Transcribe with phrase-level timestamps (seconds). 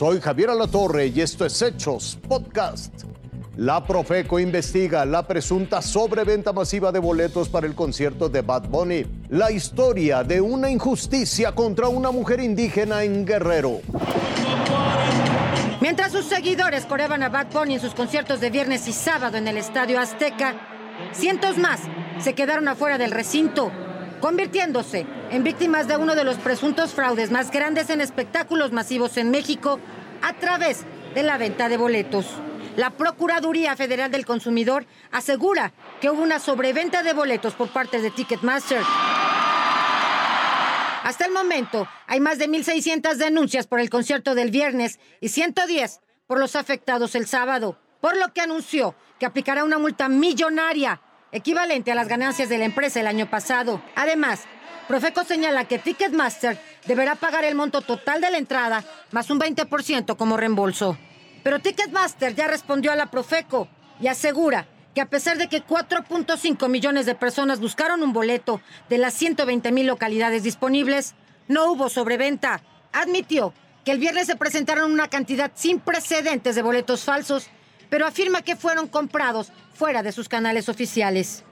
[0.00, 3.02] Soy Javier Alatorre y esto es Hechos Podcast.
[3.58, 9.04] La Profeco investiga la presunta sobreventa masiva de boletos para el concierto de Bad Bunny.
[9.28, 13.82] La historia de una injusticia contra una mujer indígena en Guerrero.
[15.82, 19.48] Mientras sus seguidores coreaban a Bad Bunny en sus conciertos de viernes y sábado en
[19.48, 20.54] el Estadio Azteca,
[21.12, 21.80] cientos más
[22.20, 23.70] se quedaron afuera del recinto,
[24.20, 29.30] convirtiéndose en víctimas de uno de los presuntos fraudes más grandes en espectáculos masivos en
[29.30, 29.80] México
[30.22, 30.84] a través
[31.14, 32.26] de la venta de boletos.
[32.76, 38.10] La Procuraduría Federal del Consumidor asegura que hubo una sobreventa de boletos por parte de
[38.10, 38.82] Ticketmaster.
[41.02, 46.00] Hasta el momento hay más de 1.600 denuncias por el concierto del viernes y 110
[46.26, 51.00] por los afectados el sábado, por lo que anunció que aplicará una multa millonaria
[51.32, 53.82] equivalente a las ganancias de la empresa el año pasado.
[53.94, 54.44] Además,
[54.88, 60.16] Profeco señala que Ticketmaster deberá pagar el monto total de la entrada más un 20%
[60.16, 60.98] como reembolso.
[61.42, 63.68] Pero Ticketmaster ya respondió a la Profeco
[64.00, 68.98] y asegura que a pesar de que 4.5 millones de personas buscaron un boleto de
[68.98, 71.14] las 120 mil localidades disponibles,
[71.46, 72.60] no hubo sobreventa.
[72.92, 77.48] Admitió que el viernes se presentaron una cantidad sin precedentes de boletos falsos,
[77.90, 81.44] pero afirma que fueron comprados fuera de sus canales oficiales.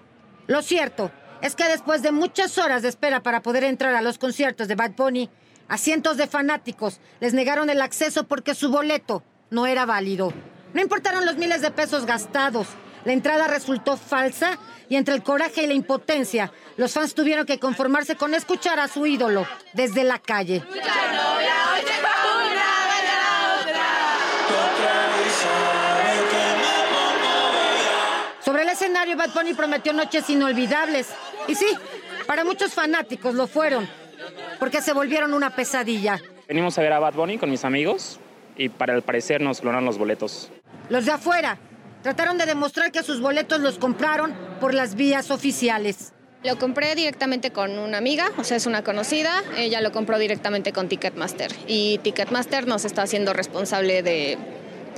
[0.47, 1.11] Lo cierto
[1.42, 4.75] es que después de muchas horas de espera para poder entrar a los conciertos de
[4.75, 5.28] Bad Bunny,
[5.69, 10.33] a cientos de fanáticos les negaron el acceso porque su boleto no era válido.
[10.72, 12.69] No importaron los miles de pesos gastados,
[13.05, 17.59] la entrada resultó falsa y entre el coraje y la impotencia, los fans tuvieron que
[17.59, 20.62] conformarse con escuchar a su ídolo desde la calle.
[28.78, 31.08] Escenario, Bad Bunny prometió noches inolvidables.
[31.48, 31.66] Y sí,
[32.26, 33.88] para muchos fanáticos lo fueron,
[34.60, 36.20] porque se volvieron una pesadilla.
[36.46, 38.20] Venimos a ver a Bad Bunny con mis amigos
[38.56, 40.50] y para el parecer nos clonaron los boletos.
[40.91, 41.58] Los de afuera
[42.03, 46.12] trataron de demostrar que sus boletos los compraron por las vías oficiales.
[46.44, 49.42] Lo compré directamente con una amiga, o sea, es una conocida.
[49.56, 51.50] Ella lo compró directamente con Ticketmaster.
[51.66, 54.38] Y Ticketmaster nos está haciendo responsable de,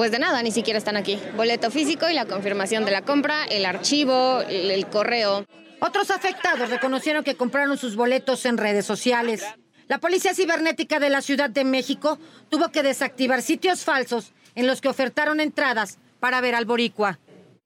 [0.01, 1.19] pues de nada, ni siquiera están aquí.
[1.37, 5.45] Boleto físico y la confirmación de la compra, el archivo, el, el correo.
[5.79, 9.45] Otros afectados reconocieron que compraron sus boletos en redes sociales.
[9.89, 12.19] La Policía Cibernética de la Ciudad de México
[12.49, 17.19] tuvo que desactivar sitios falsos en los que ofertaron entradas para ver al boricua.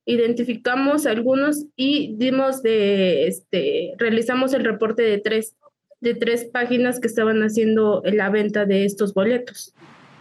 [0.05, 5.55] Identificamos algunos y dimos de, este, realizamos el reporte de tres,
[6.01, 9.73] de tres páginas que estaban haciendo la venta de estos boletos.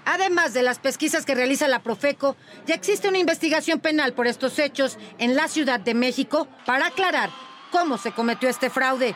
[0.06, 4.60] Además de las pesquisas que realiza la Profeco, ya existe una investigación penal por estos
[4.60, 7.30] hechos en la Ciudad de México para aclarar
[7.72, 9.16] cómo se cometió este fraude.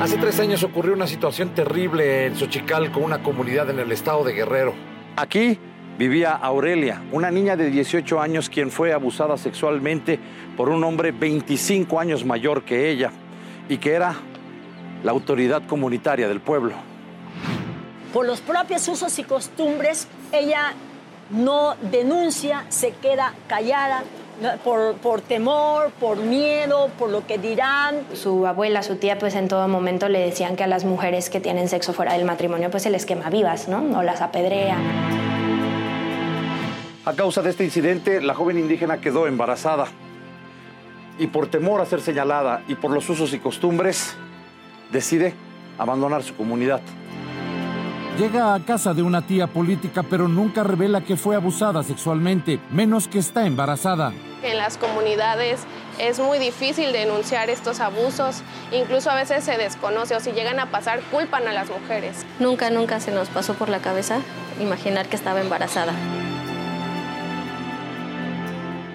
[0.00, 4.34] Hace tres años ocurrió una situación terrible en Xochicalco, una comunidad en el estado de
[4.34, 4.74] Guerrero.
[5.16, 5.58] Aquí
[5.98, 10.18] vivía Aurelia, una niña de 18 años quien fue abusada sexualmente
[10.56, 13.10] por un hombre 25 años mayor que ella
[13.68, 14.14] y que era
[15.02, 16.74] la autoridad comunitaria del pueblo.
[18.16, 20.72] Por los propios usos y costumbres, ella
[21.28, 24.04] no denuncia, se queda callada,
[24.64, 28.06] por, por, temor, por miedo, por lo que dirán.
[28.14, 31.40] Su abuela, su tía, pues en todo momento le decían que a las mujeres que
[31.40, 33.98] tienen sexo fuera del matrimonio, pues se les quema vivas, ¿no?
[33.98, 34.78] O las apedrea.
[37.04, 39.88] A causa de este incidente, la joven indígena quedó embarazada.
[41.18, 44.16] Y por temor a ser señalada y por los usos y costumbres,
[44.90, 45.34] decide
[45.76, 46.80] abandonar su comunidad.
[48.18, 53.08] Llega a casa de una tía política, pero nunca revela que fue abusada sexualmente, menos
[53.08, 54.14] que está embarazada.
[54.42, 55.60] En las comunidades
[55.98, 58.40] es muy difícil denunciar estos abusos,
[58.72, 62.24] incluso a veces se desconoce o si llegan a pasar culpan a las mujeres.
[62.38, 64.20] Nunca, nunca se nos pasó por la cabeza
[64.60, 65.92] imaginar que estaba embarazada.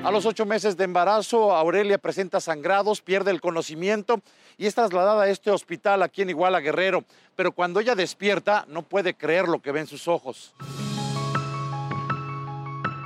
[0.04, 4.20] A los ocho meses de embarazo, Aurelia presenta sangrados, pierde el conocimiento
[4.58, 7.04] y es trasladada a este hospital aquí en Iguala Guerrero.
[7.36, 10.56] Pero cuando ella despierta, no puede creer lo que ve en sus ojos.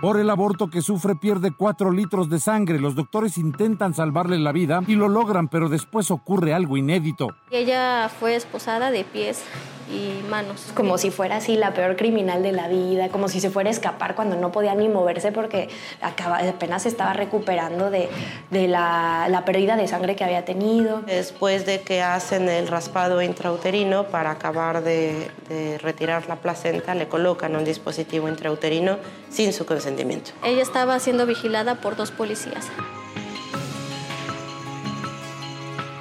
[0.02, 2.80] Por el aborto que sufre pierde cuatro litros de sangre.
[2.80, 7.28] Los doctores intentan salvarle la vida y lo logran, pero después ocurre algo inédito.
[7.52, 9.44] Ella fue esposada de pies
[9.90, 10.68] y manos.
[10.74, 13.74] Como si fuera así la peor criminal de la vida, como si se fuera a
[13.74, 15.70] escapar cuando no podía ni moverse porque
[16.02, 18.10] acaba, apenas se estaba recuperando de,
[18.50, 21.02] de la, la, pérdida de sangre que había tenido.
[21.02, 27.08] Después de que hacen el raspado intrauterino para acabar de, de retirar la placenta, le
[27.08, 28.98] colocan un dispositivo intrauterino
[29.30, 30.32] sin su consentimiento.
[30.44, 32.70] Ella estaba siendo vigilada por dos policías.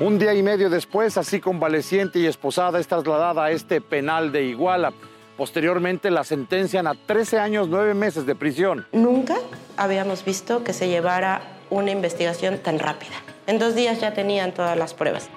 [0.01, 4.43] Un día y medio después, así convaleciente y esposada, es trasladada a este penal de
[4.43, 4.93] Iguala.
[5.37, 8.87] Posteriormente la sentencian a 13 años 9 meses de prisión.
[8.91, 9.37] Nunca
[9.77, 13.15] habíamos visto que se llevara una investigación tan rápida.
[13.47, 15.31] En dos días ya tenían todas las pruebas.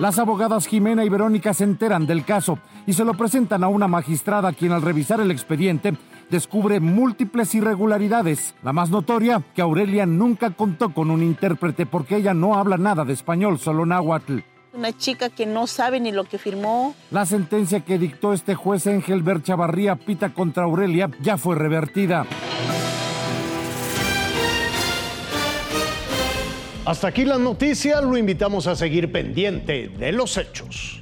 [0.00, 3.88] Las abogadas Jimena y Verónica se enteran del caso y se lo presentan a una
[3.88, 5.94] magistrada quien al revisar el expediente
[6.30, 8.54] descubre múltiples irregularidades.
[8.62, 13.04] La más notoria, que Aurelia nunca contó con un intérprete porque ella no habla nada
[13.04, 14.38] de español, solo náhuatl.
[14.72, 16.96] Una chica que no sabe ni lo que firmó.
[17.12, 22.26] La sentencia que dictó este juez Engelbert Chavarría Pita contra Aurelia ya fue revertida.
[26.84, 30.93] Hasta aquí la noticia, lo invitamos a seguir pendiente de los hechos.